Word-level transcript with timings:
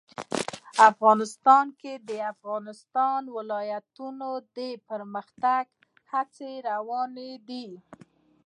افغانستان 0.89 1.65
کې 1.79 1.93
د 1.99 2.01
د 2.09 2.11
افغانستان 2.33 3.21
ولايتونه 3.37 4.27
د 4.57 4.59
پرمختګ 4.89 5.65
هڅې 6.11 6.51
روانې 6.69 7.31
دي. 7.47 7.67